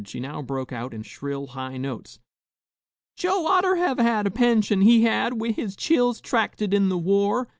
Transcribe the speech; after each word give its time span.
She 0.03 0.19
now 0.19 0.41
broke 0.41 0.71
out, 0.73 0.95
in 0.95 1.03
shrill, 1.03 1.45
high 1.45 1.77
notes, 1.77 2.17
"Joe 3.15 3.45
ought 3.45 3.61
ter 3.61 3.75
'a' 3.75 4.01
had 4.01 4.25
a 4.25 4.31
pension, 4.31 4.81
he 4.81 5.03
had, 5.03 5.33
wi' 5.35 5.51
his 5.51 5.75
chills 5.75 6.19
'tracted 6.19 6.73
in 6.73 6.89
the 6.89 6.97
war. 6.97 7.47